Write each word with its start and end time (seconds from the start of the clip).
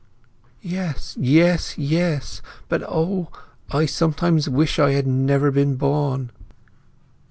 "Yes, 0.63 1.15
yes, 1.19 1.77
yes! 1.77 2.41
But 2.67 2.81
O, 2.87 3.29
I 3.69 3.85
sometimes 3.85 4.49
wish 4.49 4.79
I 4.79 4.93
had 4.93 5.05
never 5.05 5.51
been 5.51 5.75
born!" 5.75 6.31